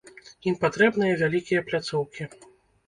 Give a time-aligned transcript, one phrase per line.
[0.51, 2.23] Ім патрэбныя вялікія пляцоўкі.